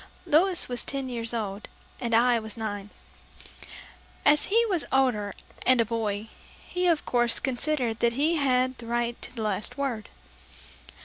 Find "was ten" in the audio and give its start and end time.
0.67-1.09